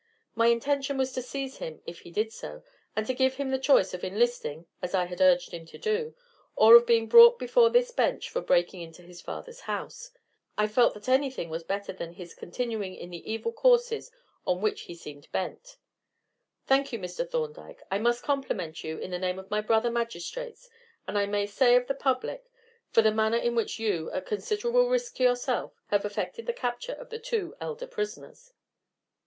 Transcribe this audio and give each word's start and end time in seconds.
My 0.33 0.47
intention 0.47 0.97
was 0.97 1.11
to 1.11 1.21
seize 1.21 1.57
him 1.59 1.83
if 1.85 1.99
he 1.99 2.09
did 2.09 2.33
so, 2.33 2.63
and 2.95 3.05
to 3.05 3.13
give 3.13 3.35
him 3.35 3.51
the 3.51 3.59
choice 3.59 3.93
of 3.93 4.03
enlisting, 4.03 4.65
as 4.81 4.95
I 4.95 5.05
had 5.05 5.21
urged 5.21 5.51
him 5.51 5.63
to 5.67 5.77
do, 5.77 6.15
or 6.55 6.75
of 6.75 6.87
being 6.87 7.05
brought 7.07 7.37
before 7.37 7.69
this 7.69 7.91
bench 7.91 8.27
for 8.27 8.41
breaking 8.41 8.81
into 8.81 9.03
his 9.03 9.21
father's 9.21 9.59
house. 9.59 10.09
I 10.57 10.67
felt 10.67 10.95
that 10.95 11.07
anything 11.07 11.49
was 11.51 11.63
better 11.63 11.93
than 11.93 12.13
his 12.13 12.33
continuing 12.33 12.95
in 12.95 13.11
the 13.11 13.31
evil 13.31 13.51
courses 13.53 14.09
on 14.43 14.59
which 14.59 14.81
he 14.85 14.95
seemed 14.95 15.31
bent." 15.31 15.77
"Thank 16.65 16.91
you, 16.91 16.97
Mr. 16.97 17.29
Thorndyke. 17.29 17.83
I 17.91 17.99
must 17.99 18.23
compliment 18.23 18.83
you 18.83 18.97
in 18.97 19.11
the 19.11 19.19
name 19.19 19.37
of 19.37 19.51
my 19.51 19.61
brother 19.61 19.91
magistrates, 19.91 20.67
and 21.07 21.15
I 21.15 21.27
may 21.27 21.45
say 21.45 21.75
of 21.75 21.85
the 21.85 21.93
public, 21.93 22.45
for 22.89 23.03
the 23.03 23.11
manner 23.11 23.37
in 23.37 23.53
which 23.53 23.77
you, 23.77 24.09
at 24.13 24.25
considerable 24.25 24.89
risk 24.89 25.17
to 25.17 25.23
yourself, 25.23 25.75
have 25.89 26.05
effected 26.05 26.47
the 26.47 26.53
capture 26.53 26.93
of 26.93 27.11
the 27.11 27.19
two 27.19 27.53
elder 27.61 27.85
prisoners." 27.85 28.51